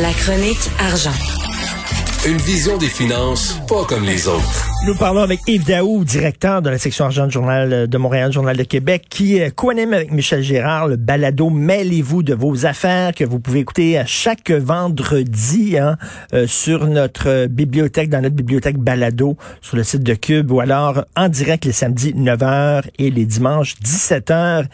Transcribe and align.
La 0.00 0.10
chronique 0.14 0.70
argent. 0.78 1.12
Une 2.26 2.38
vision 2.38 2.78
des 2.78 2.88
finances 2.88 3.60
pas 3.68 3.84
comme 3.84 4.04
les 4.04 4.26
autres. 4.26 4.66
Nous 4.86 4.94
parlons 4.94 5.20
avec 5.20 5.40
Yves 5.46 5.66
Daou, 5.66 6.02
directeur 6.02 6.62
de 6.62 6.70
la 6.70 6.78
section 6.78 7.04
argent 7.04 7.26
du 7.26 7.32
Journal 7.34 7.86
de 7.86 7.98
Montréal, 7.98 8.32
Journal 8.32 8.56
de 8.56 8.62
Québec, 8.62 9.04
qui 9.10 9.38
euh, 9.38 9.50
co-anime 9.50 9.92
avec 9.92 10.10
Michel 10.10 10.40
Gérard 10.40 10.88
le 10.88 10.96
balado 10.96 11.50
Mêlez-vous 11.50 12.22
de 12.22 12.32
vos 12.32 12.64
affaires 12.64 13.12
que 13.14 13.24
vous 13.24 13.38
pouvez 13.38 13.60
écouter 13.60 13.98
à 13.98 14.06
chaque 14.06 14.50
vendredi 14.50 15.76
hein, 15.76 15.98
euh, 16.32 16.46
sur 16.46 16.86
notre 16.86 17.46
bibliothèque, 17.48 18.08
dans 18.08 18.22
notre 18.22 18.36
bibliothèque 18.36 18.78
balado 18.78 19.36
sur 19.60 19.76
le 19.76 19.84
site 19.84 20.04
de 20.04 20.14
Cube 20.14 20.50
ou 20.52 20.60
alors 20.60 21.04
en 21.16 21.28
direct 21.28 21.66
les 21.66 21.72
samedis 21.72 22.14
9h 22.14 22.84
et 22.98 23.10
les 23.10 23.26
dimanches 23.26 23.74
17h. 23.84 24.68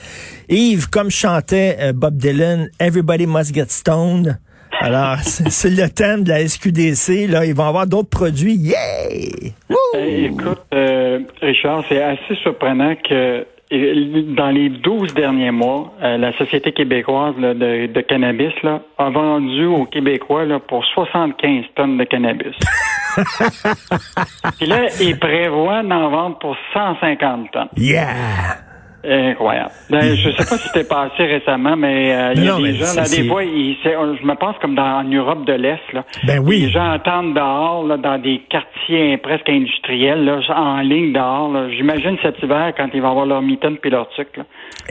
Yves, 0.49 0.89
comme 0.89 1.11
chantait 1.11 1.77
euh, 1.81 1.93
Bob 1.93 2.17
Dylan, 2.19 2.69
Everybody 2.79 3.27
Must 3.27 3.53
Get 3.53 3.67
Stoned. 3.71 4.39
Alors, 4.81 5.17
c'est 5.23 5.71
le 5.71 5.89
thème 5.89 6.25
de 6.25 6.31
la 6.31 6.47
SQDC. 6.47 7.29
Là, 7.29 7.45
ils 7.45 7.55
vont 7.55 7.67
avoir 7.67 7.87
d'autres 7.87 8.11
produits. 8.11 8.55
Yeah! 8.55 9.51
écoute, 9.97 10.63
euh, 10.73 11.21
Richard, 11.41 11.85
c'est 11.89 12.03
assez 12.03 12.35
surprenant 12.43 12.95
que 12.97 13.47
dans 13.71 14.51
les 14.51 14.71
12 14.71 15.13
derniers 15.15 15.51
mois, 15.51 15.93
euh, 16.03 16.17
la 16.17 16.33
Société 16.39 16.73
québécoise 16.73 17.35
de, 17.37 18.01
cannabis 18.01 18.53
là, 18.63 18.81
a 18.97 19.11
vendu 19.11 19.67
aux 19.67 19.85
Québécois 19.85 20.47
là, 20.47 20.59
pour 20.59 20.85
75 20.87 21.65
tonnes 21.75 21.99
de 21.99 22.05
cannabis. 22.05 22.57
Puis 24.59 24.67
là, 24.67 24.87
ils 25.01 25.19
prévoient 25.19 25.83
d'en 25.83 26.09
vendre 26.09 26.39
pour 26.39 26.57
150 26.73 27.51
tonnes. 27.51 27.69
Yeah! 27.77 28.68
Incroyable. 29.05 29.71
Ben, 29.91 30.17
je 30.17 30.31
sais 30.31 30.37
pas 30.37 30.59
si 30.59 30.69
c'était 30.69 30.85
passé 30.85 31.25
récemment, 31.25 31.77
mais 31.77 32.13
euh, 32.13 32.33
il 32.35 32.45
y 32.45 32.49
a 32.49 32.57
des 32.57 32.75
gens, 32.75 32.95
là, 32.95 33.09
des 33.09 33.29
fois, 33.29 33.43
je 33.45 34.27
me 34.27 34.35
pense 34.35 34.57
comme 34.61 34.75
dans 34.75 34.99
en 34.99 35.05
Europe 35.05 35.47
de 35.47 35.53
l'Est, 35.53 35.93
là. 35.93 36.05
Ben 36.27 36.41
oui. 36.41 36.63
Les 36.63 36.71
gens 36.71 36.91
attendent 36.91 37.35
dehors, 37.35 37.87
là, 37.87 37.97
dans 37.97 38.19
des 38.19 38.43
quartiers 38.51 39.17
presque 39.19 39.49
industriels, 39.49 40.25
là, 40.25 40.41
en 40.57 40.81
ligne 40.81 41.13
dehors, 41.13 41.53
J'imagine 41.77 42.17
cet 42.23 42.43
hiver, 42.43 42.73
quand 42.77 42.89
ils 42.93 43.01
vont 43.01 43.11
avoir 43.11 43.27
leur 43.27 43.43
mitaine 43.43 43.77
puis 43.77 43.91
leur 43.91 44.09
là. 44.19 44.45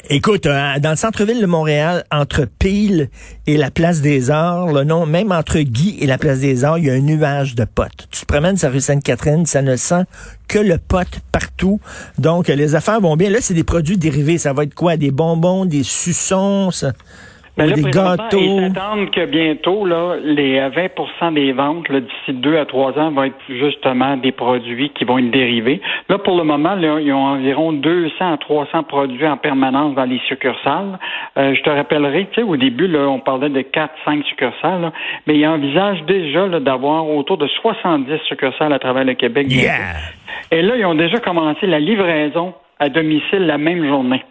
Écoute, 0.09 0.45
euh, 0.45 0.79
dans 0.79 0.91
le 0.91 0.95
centre-ville 0.95 1.41
de 1.41 1.45
Montréal, 1.45 2.03
entre 2.11 2.45
Peel 2.45 3.09
et 3.45 3.57
la 3.57 3.71
Place 3.71 4.01
des 4.01 4.31
Arts, 4.31 4.71
le 4.71 4.83
nom, 4.83 5.05
même 5.05 5.31
entre 5.31 5.59
Guy 5.59 5.97
et 5.99 6.05
la 6.05 6.17
Place 6.17 6.39
des 6.39 6.63
Arts, 6.63 6.77
il 6.77 6.85
y 6.85 6.89
a 6.89 6.93
un 6.93 7.01
nuage 7.01 7.55
de 7.55 7.65
potes. 7.65 8.07
Tu 8.11 8.21
te 8.21 8.25
promènes 8.25 8.57
sur 8.57 8.71
rue 8.71 8.79
Sainte-Catherine, 8.79 9.45
ça 9.45 9.61
ne 9.61 9.75
sent 9.75 10.03
que 10.47 10.59
le 10.59 10.77
pote 10.77 11.19
partout. 11.31 11.79
Donc, 12.17 12.47
les 12.47 12.75
affaires 12.75 13.01
vont 13.01 13.15
bien. 13.15 13.29
Là, 13.29 13.39
c'est 13.41 13.53
des 13.53 13.63
produits 13.63 13.97
dérivés. 13.97 14.37
Ça 14.37 14.53
va 14.53 14.63
être 14.63 14.75
quoi? 14.75 14.97
Des 14.97 15.11
bonbons, 15.11 15.65
des 15.65 15.83
suçons, 15.83 16.69
ben 17.57 17.71
des 17.71 17.81
gâteaux. 17.81 18.37
Ils 18.39 18.73
s'attendent 18.73 19.09
que 19.09 19.25
bientôt, 19.25 19.85
là, 19.85 20.15
les 20.21 20.59
20 20.59 20.67
euh, 20.67 21.31
des 21.31 21.51
ventes 21.53 21.91
d'ici 21.91 22.33
deux 22.33 22.57
à 22.57 22.65
trois 22.65 22.97
ans 22.99 23.11
vont 23.11 23.23
être 23.23 23.35
justement 23.49 24.15
des 24.17 24.31
produits 24.31 24.91
qui 24.91 25.05
vont 25.05 25.17
être 25.17 25.31
dérivés. 25.31 25.81
Là, 26.09 26.19
pour 26.19 26.37
le 26.37 26.43
moment, 26.43 26.75
là, 26.75 26.99
ils 26.99 27.11
ont 27.11 27.25
environ 27.25 27.73
200 27.73 28.33
à 28.33 28.37
300 28.37 28.83
produits 28.83 29.27
en 29.27 29.37
permanence 29.37 29.95
dans 29.95 30.05
les 30.05 30.19
succursales. 30.27 30.99
Euh, 31.37 31.55
je 31.55 31.61
te 31.63 31.69
rappellerai, 31.69 32.27
tu 32.31 32.41
sais, 32.41 32.47
au 32.47 32.57
début, 32.57 32.87
là, 32.87 33.07
on 33.07 33.19
parlait 33.19 33.49
de 33.49 33.61
4-5 33.61 34.23
succursales, 34.25 34.91
mais 35.25 35.37
ils 35.37 35.47
envisagent 35.47 36.03
déjà 36.03 36.47
d'avoir 36.59 37.09
autour 37.09 37.37
de 37.37 37.47
70 37.47 38.19
succursales 38.27 38.73
à 38.73 38.79
travers 38.79 39.03
le 39.03 39.15
Québec. 39.15 39.47
Et 40.51 40.61
là, 40.61 40.75
ils 40.77 40.85
ont 40.85 40.95
déjà 40.95 41.17
commencé 41.17 41.65
la 41.65 41.79
livraison 41.79 42.53
à 42.79 42.89
domicile 42.89 43.45
la 43.45 43.57
même 43.57 43.85
journée. 43.87 44.23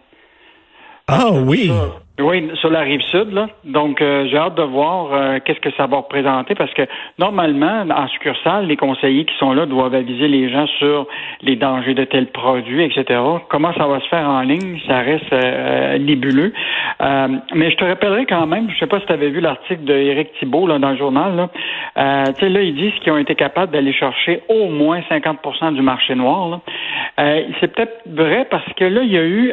Ah 1.09 1.31
oui. 1.33 1.71
Oui, 2.19 2.49
sur 2.55 2.71
la 2.71 2.81
rive 2.81 3.03
sud, 3.03 3.31
là. 3.35 3.49
Donc, 3.65 4.01
euh, 4.01 4.27
j'ai 4.31 4.39
hâte 4.39 4.55
de 4.55 4.63
voir 4.63 5.13
euh, 5.13 5.39
qu'est-ce 5.45 5.61
que 5.61 5.71
ça 5.73 5.87
va 5.87 5.99
représenter 5.99 6.55
parce 6.55 6.73
que 6.73 6.83
normalement, 7.19 7.85
en 7.91 8.09
succursale, 8.09 8.67
les 8.67 8.77
conseillers 8.77 9.27
qui 9.27 9.37
sont 9.37 9.53
là 9.53 9.67
doivent 9.67 9.95
aviser 9.95 10.27
les 10.27 10.49
gens 10.49 10.67
sur 10.79 11.07
les 11.43 11.57
dangers 11.57 11.93
de 11.93 12.05
tels 12.05 12.29
produits, 12.29 12.85
etc. 12.85 13.21
Comment 13.51 13.75
ça 13.75 13.87
va 13.87 14.01
se 14.01 14.09
faire 14.09 14.27
en 14.27 14.41
ligne, 14.41 14.79
ça 14.87 15.01
reste 15.01 15.31
euh, 15.31 15.99
nébuleux. 15.99 16.55
mais 17.55 17.71
je 17.71 17.77
te 17.77 17.85
rappellerai 17.85 18.25
quand 18.25 18.47
même, 18.47 18.71
je 18.71 18.79
sais 18.79 18.87
pas 18.87 18.99
si 18.99 19.07
tu 19.07 19.13
avais 19.13 19.29
vu 19.29 19.41
l'article 19.41 19.85
de 19.85 19.95
Éric 19.95 20.33
Thibault 20.39 20.67
là, 20.67 20.79
dans 20.79 20.93
le 20.93 20.97
journal. 20.97 21.37
Là. 21.37 22.25
tu 22.33 22.41
sais, 22.41 22.49
là, 22.49 22.63
ils 22.63 22.75
disent 22.75 22.95
qu'ils 23.03 23.13
ont 23.13 23.19
été 23.19 23.35
capables 23.35 23.73
d'aller 23.73 23.93
chercher 23.93 24.41
au 24.49 24.69
moins 24.69 25.01
50% 25.11 25.75
du 25.75 25.83
marché 25.83 26.15
noir. 26.15 26.61
C'est 27.19 27.75
peut-être 27.75 28.03
vrai 28.07 28.47
parce 28.51 28.73
que 28.75 28.85
là, 28.85 29.03
il 29.03 29.13
y 29.13 29.19
a 29.19 29.25
eu 29.25 29.53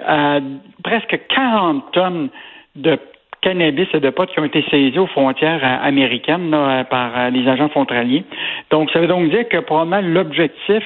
presque 0.81 1.19
40 1.28 1.91
tonnes 1.91 2.30
de 2.75 2.97
cannabis 3.41 3.88
et 3.94 4.00
de 4.00 4.09
potes 4.09 4.31
qui 4.31 4.39
ont 4.39 4.45
été 4.45 4.63
saisis 4.72 4.97
aux 4.97 5.07
frontières 5.07 5.63
euh, 5.63 5.88
américaines 5.88 6.51
par 6.89 7.17
euh, 7.17 7.29
les 7.29 7.47
agents 7.47 7.69
frontaliers. 7.69 8.23
Donc, 8.72 8.89
ça 8.91 9.00
veut 9.00 9.07
donc 9.07 9.29
dire 9.29 9.47
que 9.50 9.57
probablement 9.57 10.01
l'objectif 10.01 10.83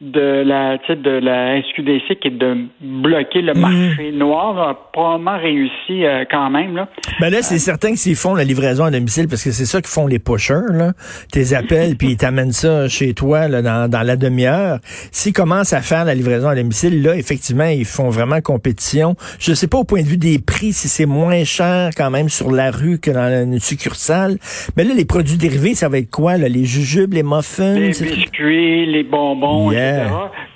de 0.00 0.42
la 0.44 0.76
de 0.76 1.10
la 1.10 1.62
SQDC 1.62 2.20
qui 2.20 2.28
est 2.28 2.30
de 2.30 2.66
bloquer 2.80 3.42
le 3.42 3.54
mhm. 3.54 3.60
marché 3.60 4.12
noir 4.12 4.58
a 4.58 4.90
probablement 4.92 5.38
réussi 5.38 6.04
euh, 6.04 6.24
quand 6.30 6.50
même 6.50 6.74
là. 6.74 6.88
Ben 7.20 7.30
là 7.30 7.42
c'est 7.42 7.58
certain 7.58 7.92
que 7.92 7.98
s'ils 7.98 8.16
font 8.16 8.34
la 8.34 8.44
livraison 8.44 8.84
à 8.84 8.90
domicile 8.90 9.28
parce 9.28 9.44
que 9.44 9.52
c'est 9.52 9.66
ça 9.66 9.80
qu'ils 9.80 9.90
font 9.90 10.06
les 10.06 10.18
pushers 10.18 10.72
là, 10.72 10.92
tes 11.30 11.54
appels 11.54 11.96
puis 11.98 12.08
ils 12.08 12.16
t'amènent 12.16 12.52
ça 12.52 12.88
chez 12.88 13.14
toi 13.14 13.46
là, 13.48 13.62
dans, 13.62 13.88
dans 13.88 14.02
la 14.02 14.16
demi-heure. 14.16 14.78
S'ils 15.12 15.32
commencent 15.32 15.72
à 15.72 15.80
faire 15.80 16.04
la 16.04 16.14
livraison 16.14 16.48
à 16.48 16.56
domicile 16.56 17.02
là 17.02 17.16
effectivement 17.16 17.66
ils 17.66 17.84
font 17.84 18.10
vraiment 18.10 18.40
compétition. 18.40 19.14
Je 19.38 19.54
sais 19.54 19.68
pas 19.68 19.78
au 19.78 19.84
point 19.84 20.02
de 20.02 20.08
vue 20.08 20.18
des 20.18 20.38
prix 20.38 20.72
si 20.72 20.88
c'est 20.88 21.06
moins 21.06 21.44
cher 21.44 21.90
quand 21.96 22.10
même 22.10 22.28
sur 22.28 22.50
la 22.50 22.72
rue 22.72 22.98
que 22.98 23.12
dans 23.12 23.44
une 23.44 23.60
succursale. 23.60 24.38
Mais 24.76 24.82
là 24.82 24.92
les 24.94 25.04
produits 25.04 25.36
dérivés 25.36 25.74
ça 25.74 25.88
va 25.88 25.98
être 25.98 26.10
quoi 26.10 26.36
là? 26.36 26.48
Les 26.48 26.64
jujubes, 26.64 27.14
les 27.14 27.22
muffins, 27.22 27.74
les 27.74 27.88
biscuits, 27.88 28.86
les 28.86 29.04
bonbons. 29.04 29.70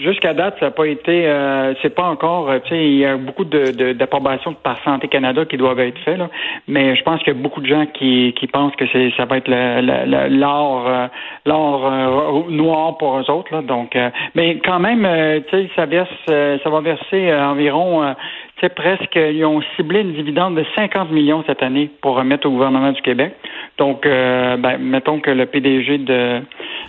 Jusqu'à 0.01 0.33
date, 0.33 0.57
ça 0.61 0.67
n'a 0.67 0.71
pas 0.71 0.87
été, 0.87 1.27
euh, 1.27 1.75
c'est 1.83 1.95
pas 1.95 2.05
encore, 2.05 2.51
euh, 2.51 2.59
tu 2.61 2.71
sais, 2.71 2.85
il 2.85 2.99
y 2.99 3.05
a 3.05 3.17
beaucoup 3.17 3.45
de, 3.45 3.93
d'approbations 3.93 4.55
par 4.55 4.83
Santé 4.85 5.09
Canada 5.09 5.45
qui 5.45 5.57
doivent 5.57 5.81
être 5.81 5.99
faites, 6.05 6.21
mais 6.69 6.95
je 6.95 7.03
pense 7.03 7.19
qu'il 7.23 7.35
y 7.35 7.37
a 7.37 7.41
beaucoup 7.41 7.61
de 7.61 7.67
gens 7.67 7.87
qui, 7.87 8.33
qui 8.39 8.47
pensent 8.47 8.77
que 8.77 8.85
c'est, 8.93 9.13
ça 9.17 9.25
va 9.25 9.39
être 9.39 9.49
l'or, 9.49 10.87
euh, 10.87 11.07
l'or 11.47 12.49
noir 12.49 12.97
pour 12.99 13.19
eux 13.19 13.31
autres, 13.31 13.53
là, 13.53 13.63
donc, 13.63 13.97
mais 14.35 14.61
quand 14.65 14.79
même, 14.79 15.07
tu 15.49 15.57
sais, 15.57 15.71
ça 15.75 15.87
verse, 15.87 16.09
ça 16.27 16.71
va 16.71 16.81
verser 16.81 17.33
environ, 17.35 18.15
tu 18.57 18.61
sais, 18.61 18.69
presque, 18.69 19.17
ils 19.17 19.45
ont 19.45 19.61
ciblé 19.77 20.03
une 20.03 20.13
dividende 20.13 20.57
de 20.57 20.65
50 20.77 21.11
millions 21.11 21.43
cette 21.47 21.63
année 21.63 21.91
pour 22.01 22.17
remettre 22.17 22.47
au 22.47 22.51
gouvernement 22.51 22.93
du 22.93 23.03
Québec. 23.03 23.35
Donc, 23.79 24.03
ben, 24.05 24.79
mettons 24.79 25.21
que 25.21 25.31
le 25.31 25.47
PDG 25.47 25.99
de 25.99 26.41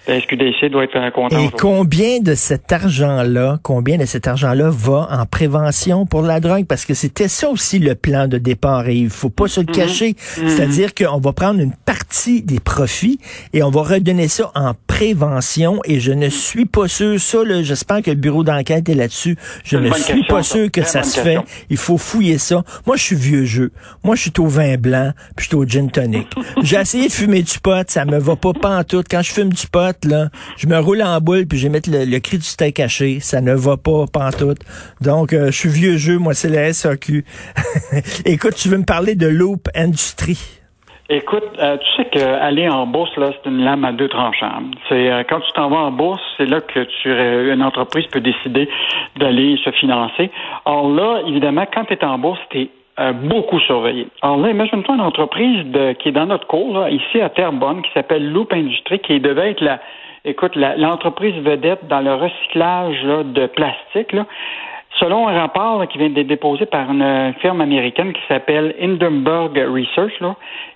la 0.07 0.19
SQDC 0.19 0.69
doit 0.71 0.83
être 0.83 1.11
content. 1.13 1.39
Et 1.39 1.49
combien 1.57 2.19
de 2.19 2.35
cet 2.35 2.71
argent-là, 2.71 3.59
combien 3.63 3.97
de 3.97 4.05
cet 4.05 4.27
argent-là 4.27 4.69
va 4.69 5.07
en 5.11 5.25
prévention 5.25 6.05
pour 6.05 6.21
la 6.21 6.39
drogue? 6.39 6.65
Parce 6.65 6.85
que 6.85 6.93
c'était 6.93 7.27
ça 7.27 7.49
aussi 7.49 7.79
le 7.79 7.95
plan 7.95 8.27
de 8.27 8.37
départ 8.37 8.87
et 8.87 8.95
il 8.95 9.09
faut 9.09 9.29
pas 9.29 9.47
se 9.47 9.61
le 9.61 9.67
mhm. 9.67 9.75
cacher. 9.75 10.15
Mhm. 10.37 10.49
C'est-à-dire 10.49 10.93
qu'on 10.93 11.19
va 11.19 11.33
prendre 11.33 11.59
une 11.59 11.73
partie 11.73 12.41
des 12.41 12.59
profits 12.59 13.19
et 13.53 13.63
on 13.63 13.69
va 13.69 13.81
redonner 13.81 14.27
ça 14.27 14.51
en 14.55 14.73
prévention 14.87 15.79
et 15.85 15.99
je 15.99 16.11
ne 16.11 16.29
suis 16.29 16.65
pas 16.65 16.87
sûr, 16.87 17.19
ça, 17.19 17.39
j'espère 17.61 18.01
que 18.01 18.11
le 18.11 18.17
bureau 18.17 18.43
d'enquête 18.43 18.89
est 18.89 18.95
là-dessus. 18.95 19.37
Je 19.63 19.77
ne 19.77 19.91
suis 19.93 20.23
pas 20.25 20.43
sûr 20.43 20.71
que 20.71 20.83
ça 20.83 21.03
se 21.03 21.19
fait. 21.19 21.37
Il 21.69 21.77
faut 21.77 21.97
fouiller 21.97 22.37
ça. 22.37 22.63
Moi, 22.85 22.95
je 22.97 23.03
suis 23.03 23.15
vieux 23.15 23.45
jeu. 23.45 23.71
Moi, 24.03 24.15
je 24.15 24.23
suis 24.23 24.33
au 24.39 24.47
vin 24.47 24.77
blanc, 24.77 25.11
puis 25.35 25.45
je 25.45 25.49
suis 25.49 25.55
au 25.55 25.65
gin 25.65 25.89
tonic. 25.89 26.27
J'ai 26.63 26.77
essayé 26.77 27.07
de 27.07 27.13
fumer 27.13 27.41
du 27.41 27.59
pot, 27.59 27.89
ça 27.89 28.05
me 28.05 28.17
va 28.17 28.35
pas 28.35 28.53
pas 28.53 28.79
en 28.79 28.83
tout. 28.83 29.03
Quand 29.09 29.21
je 29.21 29.31
fume 29.31 29.53
du 29.53 29.67
pot, 29.67 29.88
je 30.57 30.67
me 30.67 30.77
roule 30.79 31.01
en 31.01 31.19
boule 31.19 31.45
puis 31.47 31.57
je 31.57 31.63
vais 31.63 31.69
mettre 31.69 31.89
le, 31.91 32.19
cri 32.19 32.37
du 32.37 32.43
steak 32.43 32.75
caché. 32.75 33.19
Ça 33.19 33.41
ne 33.41 33.53
va 33.53 33.77
pas 33.77 34.05
pantoute. 34.11 34.59
Donc, 35.01 35.33
euh, 35.33 35.47
je 35.47 35.57
suis 35.57 35.69
vieux 35.69 35.97
jeu, 35.97 36.17
moi, 36.17 36.33
c'est 36.33 36.49
la 36.49 36.71
SAQ. 36.73 37.25
Écoute, 38.25 38.55
tu 38.55 38.69
veux 38.69 38.77
me 38.77 38.85
parler 38.85 39.15
de 39.15 39.27
Loop 39.27 39.67
Industrie? 39.75 40.39
Écoute, 41.11 41.43
euh, 41.57 41.77
tu 41.77 42.03
sais 42.03 42.09
qu'aller 42.09 42.69
en 42.69 42.85
bourse, 42.85 43.15
là, 43.17 43.31
c'est 43.31 43.49
une 43.49 43.63
lame 43.63 43.83
à 43.83 43.91
deux 43.91 44.09
tranchants. 44.09 44.61
C'est 44.87 45.11
euh, 45.11 45.23
quand 45.27 45.39
tu 45.39 45.51
t'en 45.53 45.69
vas 45.69 45.77
en 45.77 45.91
bourse, 45.91 46.21
c'est 46.37 46.45
là 46.45 46.61
que 46.61 46.81
tu 47.01 47.09
une 47.51 47.63
entreprise 47.63 48.05
peut 48.07 48.21
décider 48.21 48.69
d'aller 49.17 49.57
se 49.65 49.71
financer. 49.71 50.29
Or 50.65 50.87
là, 50.89 51.21
évidemment, 51.25 51.65
quand 51.73 51.85
tu 51.85 51.93
es 51.93 52.05
en 52.05 52.19
bourse, 52.19 52.39
tu 52.51 52.61
es 52.61 52.69
beaucoup 53.13 53.59
surveillé. 53.61 54.07
Alors 54.21 54.37
là, 54.37 54.49
imagine-toi 54.49 54.95
une 54.95 55.01
entreprise 55.01 55.65
de, 55.67 55.93
qui 55.93 56.09
est 56.09 56.11
dans 56.11 56.25
notre 56.25 56.47
cours, 56.47 56.77
là, 56.77 56.89
ici 56.89 57.21
à 57.21 57.29
Terrebonne, 57.29 57.81
qui 57.81 57.91
s'appelle 57.93 58.31
Loop 58.31 58.51
Industrie, 58.53 58.99
qui 58.99 59.19
devait 59.19 59.51
être 59.51 59.61
la, 59.61 59.79
écoute, 60.25 60.55
l'entreprise 60.55 61.35
vedette 61.43 61.87
dans 61.87 62.01
le 62.01 62.13
recyclage 62.15 63.01
de 63.03 63.47
plastique, 63.47 64.15
selon 64.99 65.27
un 65.27 65.39
rapport 65.39 65.87
qui 65.87 65.97
vient 65.97 66.09
d'être 66.09 66.27
déposé 66.27 66.65
par 66.65 66.91
une 66.91 67.33
firme 67.39 67.61
américaine 67.61 68.13
qui 68.13 68.21
s'appelle 68.27 68.75
Hindenburg 68.81 69.55
Research, 69.55 70.13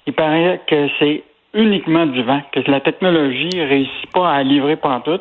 il 0.08 0.14
paraît 0.14 0.62
que 0.68 0.88
c'est 1.00 1.24
uniquement 1.54 2.06
du 2.06 2.24
vent, 2.24 2.42
que 2.52 2.60
la 2.70 2.80
technologie 2.80 3.50
ne 3.56 3.68
réussit 3.68 4.12
pas 4.14 4.32
à 4.32 4.44
livrer 4.44 4.78
tout. 5.06 5.20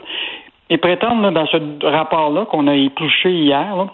Ils 0.70 0.78
prétendent 0.78 1.34
dans 1.34 1.46
ce 1.46 1.86
rapport-là 1.86 2.46
qu'on 2.46 2.66
a 2.66 2.74
épluché 2.74 3.30
hier, 3.30 3.86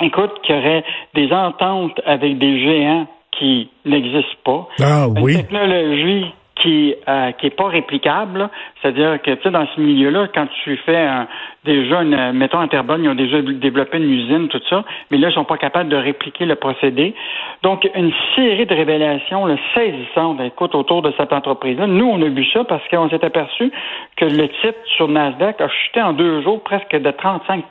écoute, 0.00 0.32
qu'il 0.42 0.56
y 0.56 0.58
aurait 0.58 0.84
des 1.14 1.32
ententes 1.32 2.00
avec 2.06 2.38
des 2.38 2.60
géants 2.60 3.06
qui 3.32 3.70
n'existent 3.84 4.42
pas. 4.44 4.68
Ah 4.80 5.06
oui. 5.08 5.32
Une 5.32 5.38
technologie 5.42 6.26
qui 6.62 6.94
euh, 7.08 7.32
qui 7.32 7.46
est 7.46 7.56
pas 7.56 7.68
réplicable. 7.68 8.48
C'est-à-dire 8.80 9.20
que 9.22 9.32
tu 9.32 9.42
sais 9.42 9.50
dans 9.50 9.66
ce 9.74 9.80
milieu-là, 9.80 10.28
quand 10.34 10.46
tu 10.62 10.76
fais 10.78 10.96
un, 10.96 11.26
déjà 11.64 12.02
une, 12.02 12.32
mettons 12.32 12.60
Interbonne, 12.60 13.04
ils 13.04 13.08
ont 13.08 13.14
déjà 13.14 13.40
développé 13.42 13.98
une 13.98 14.10
usine, 14.10 14.48
tout 14.48 14.60
ça, 14.68 14.84
mais 15.10 15.18
là 15.18 15.30
ils 15.30 15.34
sont 15.34 15.44
pas 15.44 15.56
capables 15.56 15.88
de 15.88 15.96
répliquer 15.96 16.46
le 16.46 16.54
procédé. 16.56 17.14
Donc 17.62 17.88
une 17.94 18.12
série 18.36 18.66
de 18.66 18.74
révélations 18.74 19.46
là, 19.46 19.56
saisissantes, 19.74 20.40
écoute, 20.40 20.74
autour 20.74 21.02
de 21.02 21.12
cette 21.16 21.32
entreprise-là. 21.32 21.86
Nous 21.86 22.06
on 22.06 22.20
a 22.22 22.28
vu 22.28 22.44
ça 22.52 22.64
parce 22.64 22.86
qu'on 22.88 23.08
s'est 23.08 23.24
aperçu 23.24 23.72
que 24.16 24.24
le 24.24 24.48
titre 24.48 24.78
sur 24.96 25.08
Nasdaq 25.08 25.60
a 25.60 25.68
chuté 25.68 26.02
en 26.02 26.12
deux 26.12 26.42
jours 26.42 26.62
presque 26.62 26.94
de 26.94 27.10
35 27.10 27.64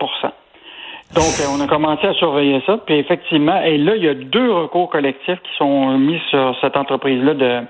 donc, 1.13 1.39
euh, 1.39 1.45
on 1.55 1.59
a 1.61 1.67
commencé 1.67 2.07
à 2.07 2.13
surveiller 2.13 2.61
ça. 2.65 2.77
Puis 2.85 2.95
effectivement, 2.95 3.61
et 3.61 3.77
là, 3.77 3.95
il 3.95 4.03
y 4.03 4.09
a 4.09 4.13
deux 4.13 4.51
recours 4.51 4.89
collectifs 4.89 5.39
qui 5.41 5.57
sont 5.57 5.97
mis 5.97 6.19
sur 6.29 6.55
cette 6.61 6.77
entreprise-là 6.77 7.33
de, 7.33 7.61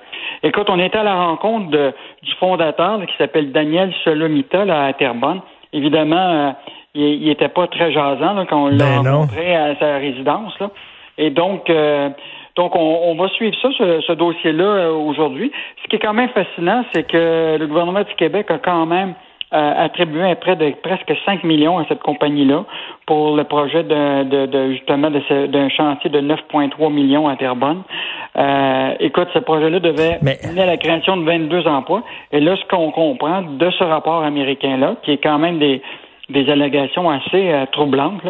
Écoute, 0.44 0.68
on 0.70 0.80
était 0.80 0.98
à 0.98 1.04
la 1.04 1.16
rencontre 1.16 1.70
de, 1.70 1.94
du 2.24 2.34
fondateur 2.36 3.00
qui 3.06 3.14
s'appelle 3.18 3.52
Daniel 3.52 3.94
Solomita 4.04 4.66
là, 4.66 4.86
à 4.86 4.94
Terrebonne. 4.94 5.42
Évidemment, 5.72 6.16
euh, 6.18 6.52
il 6.96 7.26
n'était 7.28 7.50
pas 7.50 7.68
très 7.68 7.92
jasant 7.92 8.34
là, 8.34 8.46
quand 8.50 8.66
on 8.66 8.68
l'a 8.68 8.78
ben 8.78 8.98
rencontré 8.98 9.56
à 9.56 9.76
sa 9.78 9.98
résidence. 9.98 10.58
Là. 10.60 10.72
Et 11.18 11.30
donc, 11.30 11.70
euh, 11.70 12.10
donc 12.56 12.76
on, 12.76 13.16
va 13.16 13.30
suivre 13.30 13.56
ça, 13.62 13.70
ce, 13.78 14.14
dossier-là, 14.14 14.64
euh, 14.64 14.94
aujourd'hui. 14.94 15.52
Ce 15.84 15.90
qui 15.90 15.98
est 15.98 16.00
quand 16.00 16.14
même 16.14 16.30
fascinant, 16.30 16.84
c'est 16.92 17.04
que 17.04 17.58
le 17.58 17.68
gouvernement 17.68 18.04
du 18.04 18.14
Québec 18.16 18.50
a 18.50 18.58
quand 18.58 18.86
même 18.88 19.14
attribué 19.52 20.24
un 20.24 20.36
prêt 20.36 20.56
de 20.56 20.74
presque 20.82 21.14
5 21.26 21.44
millions 21.44 21.78
à 21.78 21.86
cette 21.90 22.02
compagnie-là 22.02 22.64
pour 23.06 23.36
le 23.36 23.44
projet 23.44 23.84
de, 23.84 24.24
de, 24.24 24.46
de 24.46 24.72
justement 24.72 25.10
d'un 25.12 25.70
chantier 25.70 26.10
de 26.10 26.22
9,3 26.22 26.92
millions 26.92 27.28
à 27.28 27.36
Terrebonne. 27.36 27.84
Euh, 28.38 28.94
écoute, 29.00 29.28
ce 29.34 29.40
projet-là 29.40 29.80
devait 29.80 30.20
mener 30.22 30.62
à 30.62 30.66
la 30.66 30.78
création 30.78 31.18
de 31.18 31.24
22 31.24 31.68
emplois. 31.68 32.04
Et 32.32 32.40
là, 32.40 32.56
ce 32.56 32.66
qu'on 32.68 32.92
comprend 32.92 33.42
de 33.42 33.70
ce 33.72 33.84
rapport 33.84 34.24
américain-là, 34.24 34.96
qui 35.04 35.12
est 35.12 35.18
quand 35.18 35.40
même 35.40 35.60
des, 35.60 35.82
des 36.30 36.50
allégations 36.50 37.10
assez 37.10 37.52
euh, 37.52 37.66
troublantes, 37.72 38.22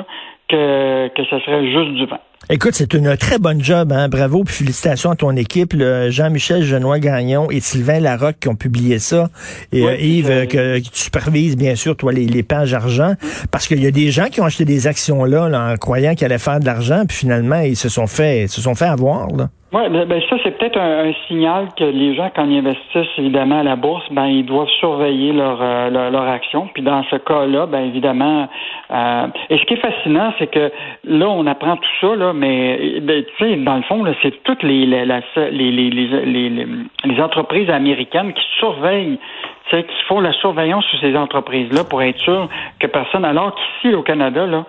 que, 0.52 1.08
que 1.16 1.24
ce 1.24 1.40
serait 1.40 1.72
juste 1.72 1.96
du 1.96 2.06
vent. 2.06 2.20
Écoute, 2.50 2.72
c'est 2.74 2.94
une 2.94 3.16
très 3.16 3.38
bonne 3.38 3.64
job, 3.64 3.94
hein? 3.94 4.10
bravo, 4.10 4.44
puis 4.44 4.54
félicitations 4.54 5.12
à 5.12 5.16
ton 5.16 5.36
équipe, 5.36 5.76
Jean-Michel 6.10 6.64
Genois-Gagnon 6.64 7.50
et 7.52 7.60
Sylvain 7.60 8.00
Larocque 8.00 8.38
qui 8.42 8.50
ont 8.50 8.56
publié 8.56 9.00
ça, 9.00 9.30
et 9.72 9.86
euh, 9.86 9.96
Yves, 9.96 10.48
que, 10.48 10.80
tu 10.80 10.90
supervises 10.92 11.56
bien 11.56 11.76
sûr, 11.76 11.96
toi, 11.96 12.12
les, 12.12 12.26
les 12.26 12.44
pages 12.44 12.74
argent, 12.74 13.14
parce 13.52 13.68
qu'il 13.68 13.82
y 13.82 13.88
a 13.88 13.92
des 13.92 14.12
gens 14.12 14.26
qui 14.26 14.42
ont 14.42 14.46
acheté 14.46 14.66
des 14.66 14.88
actions 14.88 15.24
là, 15.24 15.46
en 15.46 15.78
croyant 15.78 16.16
qu'ils 16.16 16.26
allaient 16.26 16.40
faire 16.40 16.60
de 16.60 16.66
l'argent, 16.66 17.04
puis 17.08 17.16
finalement, 17.16 17.60
ils 17.60 17.78
se 17.78 17.90
sont 17.90 18.08
fait, 18.08 18.48
se 18.48 18.60
sont 18.60 18.76
fait 18.76 18.86
avoir. 18.86 19.28
Là. 19.28 19.50
Oui, 19.74 19.84
ben, 19.90 20.04
ben, 20.04 20.22
ça, 20.30 20.36
c'est 20.44 20.58
peut-être 20.58 20.78
un, 20.78 21.14
signal 21.28 21.70
que 21.78 21.86
les 21.86 22.14
gens, 22.14 22.30
quand 22.36 22.44
ils 22.44 22.58
investissent 22.58 23.18
évidemment 23.18 23.62
à 23.62 23.64
la 23.64 23.78
bourse, 23.78 24.04
ben 24.12 24.26
ils 24.26 24.46
doivent 24.46 24.68
surveiller 24.82 25.32
leur, 25.32 25.60
euh, 25.62 25.90
leur, 25.90 26.28
action. 26.28 26.68
Puis 26.74 26.84
dans 26.84 27.04
ce 27.06 27.16
cas-là, 27.16 27.68
ben 27.68 27.86
évidemment, 27.86 28.50
euh, 28.92 29.28
et 29.50 29.58
ce 29.58 29.64
qui 29.64 29.76
est 29.76 29.82
fascinant, 29.82 30.34
c'est 30.40 30.52
que 30.52 30.74
là, 31.06 31.30
on 31.30 31.48
apprend 31.48 31.78
tout 31.78 31.90
ça, 32.02 32.16
là, 32.16 32.34
mais 32.34 33.00
ben, 33.02 33.24
tu 33.24 33.46
sais, 33.46 33.56
dans 33.56 33.78
le 33.78 33.84
fond, 33.84 34.04
là, 34.04 34.12
c'est 34.22 34.44
toutes 34.44 34.62
les 34.64 34.86
les, 34.86 35.06
les, 35.06 35.72
les, 35.72 35.90
les, 35.90 36.68
les 37.06 37.22
entreprises 37.22 37.70
américaines 37.70 38.34
qui 38.34 38.44
surveillent 38.60 39.20
qui 39.70 40.04
font 40.08 40.20
la 40.20 40.34
surveillance 40.34 40.84
sur 40.86 41.00
ces 41.00 41.16
entreprises-là 41.16 41.86
pour 41.86 42.02
être 42.02 42.20
sûr 42.20 42.50
que 42.80 42.88
personne, 42.88 43.24
alors 43.24 43.56
qu'ici 43.56 43.96
au 43.96 44.02
Canada, 44.02 44.46
là, 44.46 44.66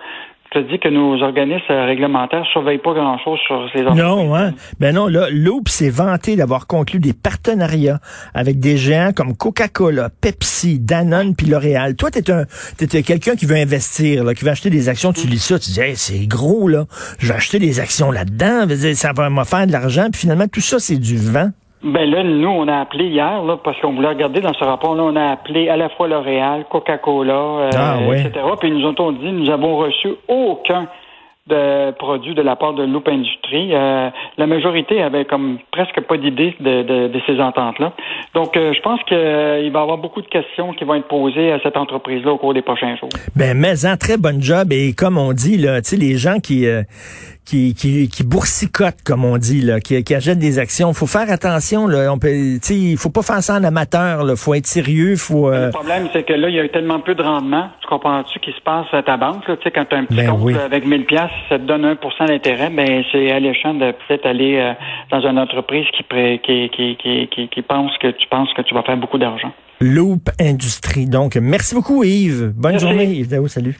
te 0.53 0.59
dis 0.59 0.79
que 0.79 0.87
nos 0.87 1.21
organismes 1.21 1.63
réglementaires 1.69 2.45
surveillent 2.51 2.77
pas 2.77 2.93
grand-chose 2.93 3.39
sur 3.45 3.55
entreprises. 3.55 3.95
Non, 3.95 4.35
hein? 4.35 4.53
Ben 4.79 4.93
non, 4.95 5.07
là, 5.07 5.27
Loop 5.29 5.69
s'est 5.69 5.89
vanté 5.89 6.35
d'avoir 6.35 6.67
conclu 6.67 6.99
des 6.99 7.13
partenariats 7.13 7.99
avec 8.33 8.59
des 8.59 8.77
géants 8.77 9.11
comme 9.15 9.35
Coca-Cola, 9.35 10.09
Pepsi, 10.21 10.79
Danone 10.79 11.35
puis 11.35 11.47
L'Oréal. 11.47 11.95
Toi, 11.95 12.11
t'es 12.11 12.31
un, 12.31 12.43
t'es 12.77 13.03
quelqu'un 13.03 13.35
qui 13.35 13.45
veut 13.45 13.55
investir, 13.55 14.23
là, 14.23 14.33
qui 14.33 14.45
veut 14.45 14.51
acheter 14.51 14.69
des 14.69 14.89
actions, 14.89 15.13
tu 15.13 15.27
lis 15.27 15.39
ça, 15.39 15.59
tu 15.59 15.71
dis, 15.71 15.81
hey, 15.81 15.95
c'est 15.95 16.27
gros, 16.27 16.67
là. 16.67 16.85
Je 17.19 17.27
vais 17.27 17.35
acheter 17.35 17.59
des 17.59 17.79
actions 17.79 18.11
là-dedans, 18.11 18.67
ça 18.93 19.11
va 19.13 19.29
me 19.29 19.43
faire 19.43 19.67
de 19.67 19.71
l'argent, 19.71 20.07
puis 20.11 20.21
finalement, 20.21 20.47
tout 20.47 20.61
ça, 20.61 20.79
c'est 20.79 20.97
du 20.97 21.17
vent. 21.17 21.49
Ben 21.83 22.09
là, 22.09 22.23
nous, 22.23 22.47
on 22.47 22.67
a 22.69 22.79
appelé 22.79 23.07
hier, 23.07 23.43
là, 23.43 23.57
parce 23.61 23.79
qu'on 23.81 23.93
voulait 23.93 24.07
regarder 24.07 24.39
dans 24.39 24.53
ce 24.53 24.63
rapport-là, 24.63 25.03
on 25.03 25.15
a 25.17 25.31
appelé 25.31 25.67
à 25.67 25.75
la 25.75 25.89
fois 25.89 26.07
L'Oréal, 26.07 26.65
Coca-Cola, 26.69 27.33
euh, 27.33 27.69
ah, 27.75 27.97
etc. 28.13 28.31
Puis 28.59 28.69
ils 28.69 28.77
nous 28.77 28.87
ont 28.87 29.11
dit, 29.11 29.31
nous 29.31 29.49
avons 29.49 29.75
reçu 29.77 30.09
aucun 30.29 30.87
de 31.47 31.91
produits 31.91 32.35
de 32.35 32.41
la 32.41 32.55
part 32.55 32.73
de 32.73 32.83
Loop 32.83 33.05
Industrie. 33.09 33.71
Euh, 33.73 34.09
la 34.37 34.47
majorité 34.47 35.01
avait 35.01 35.25
comme 35.25 35.57
presque 35.71 35.99
pas 35.99 36.15
d'idée 36.15 36.55
de, 36.61 36.83
de, 36.83 37.21
ces 37.27 37.37
ententes-là. 37.41 37.91
Donc, 38.33 38.55
euh, 38.55 38.71
je 38.73 38.79
pense 38.79 39.03
qu'il 39.03 39.17
va 39.17 39.59
y 39.59 39.67
avoir 39.67 39.97
beaucoup 39.97 40.21
de 40.21 40.27
questions 40.27 40.71
qui 40.71 40.85
vont 40.85 40.95
être 40.95 41.09
posées 41.09 41.51
à 41.51 41.59
cette 41.59 41.75
entreprise-là 41.75 42.31
au 42.31 42.37
cours 42.37 42.53
des 42.53 42.61
prochains 42.61 42.95
jours. 42.95 43.09
Ben, 43.35 43.57
mais 43.57 43.85
un 43.85 43.97
très 43.97 44.15
bon 44.15 44.41
job. 44.41 44.71
Et 44.71 44.93
comme 44.93 45.17
on 45.17 45.33
dit, 45.33 45.57
là, 45.57 45.81
tu 45.81 45.89
sais, 45.89 45.97
les 45.97 46.15
gens 46.15 46.39
qui, 46.39 46.65
qui, 47.45 47.73
qui, 47.73 48.07
qui 48.07 48.23
boursicote, 48.23 49.01
comme 49.05 49.25
on 49.25 49.37
dit, 49.37 49.61
là, 49.61 49.79
qui, 49.79 50.03
qui 50.03 50.15
achète 50.15 50.39
des 50.39 50.59
actions. 50.59 50.89
Il 50.89 50.95
faut 50.95 51.07
faire 51.07 51.29
attention. 51.29 51.87
Là. 51.87 52.11
On 52.11 52.17
peut, 52.17 52.29
il 52.31 52.97
faut 52.97 53.09
pas 53.09 53.21
faire 53.21 53.41
ça 53.41 53.55
en 53.55 53.63
amateur. 53.63 54.25
Il 54.29 54.37
faut 54.37 54.53
être 54.53 54.67
sérieux. 54.67 55.15
Faut, 55.15 55.49
euh, 55.49 55.67
Le 55.67 55.71
problème, 55.71 56.07
c'est 56.13 56.23
que 56.23 56.33
là, 56.33 56.49
il 56.49 56.55
y 56.55 56.59
a 56.59 56.65
eu 56.65 56.69
tellement 56.69 56.99
peu 56.99 57.15
de 57.15 57.23
rendement. 57.23 57.69
Tu 57.81 57.87
comprends-tu 57.87 58.39
qui 58.39 58.51
se 58.51 58.61
passe 58.61 58.87
à 58.93 59.03
ta 59.03 59.17
banque? 59.17 59.47
Là? 59.47 59.57
Tu 59.57 59.63
sais, 59.63 59.71
quand 59.71 59.85
tu 59.85 59.95
as 59.95 59.99
un 59.99 60.05
petit 60.05 60.17
ben 60.17 60.29
compte 60.29 60.55
avec 60.55 60.85
1000 60.85 61.05
pièces, 61.05 61.31
ça 61.49 61.59
te 61.59 61.63
donne 61.63 61.85
1% 61.85 62.27
d'intérêt. 62.27 62.69
Ben, 62.69 63.03
c'est 63.11 63.31
alléchant 63.31 63.73
de 63.73 63.91
peut-être 63.91 64.25
aller 64.25 64.57
euh, 64.57 64.73
dans 65.11 65.21
une 65.27 65.39
entreprise 65.39 65.85
qui, 65.97 66.03
qui, 66.39 66.69
qui, 66.69 67.27
qui, 67.29 67.47
qui, 67.49 67.61
pense 67.61 67.91
que 67.97 68.07
tu 68.11 68.27
penses 68.27 68.49
que 68.53 68.61
tu 68.61 68.73
vas 68.73 68.83
faire 68.83 68.97
beaucoup 68.97 69.17
d'argent. 69.17 69.51
Loop 69.81 70.29
Industrie. 70.39 71.07
Donc, 71.07 71.35
merci 71.35 71.75
beaucoup, 71.75 72.03
Yves. 72.03 72.53
Bonne 72.55 72.79
journée, 72.79 73.05
Yves 73.05 73.47
Salut. 73.47 73.77